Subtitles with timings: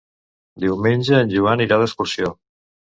[0.63, 2.37] Diumenge en Joan irà d'excursió.